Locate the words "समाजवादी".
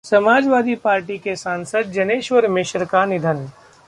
0.05-0.75